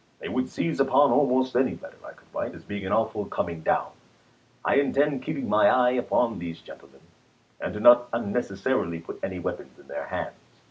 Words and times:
They 0.17 0.29
would 0.29 0.49
seize 0.49 0.79
upon 0.79 1.11
almost 1.11 1.55
any 1.55 1.75
letter 1.75 1.99
I 2.03 2.13
could 2.13 2.27
write 2.33 2.55
as 2.55 2.63
being 2.63 2.87
an" 2.87 2.91
awful 2.91 3.23
coming 3.25 3.57
Lincoln 3.57 3.73
to 3.73 3.77
down." 3.81 3.91
I 4.65 4.75
intend 4.77 5.21
keeping 5.21 5.47
my 5.47 5.67
eye 5.69 5.91
upon 5.91 6.39
these 6.39 6.59
gentlemen, 6.59 7.01
(^e^ti^) 7.61 7.65
and 7.67 7.73
to 7.75 7.79
not 7.81 8.07
unnecessarily 8.11 8.97
put 8.99 9.19
any 9.21 9.37
weapons 9.37 9.77
in 9.77 9.87
their 9.87 10.07
hands. 10.07 10.33
ms. 10.33 10.59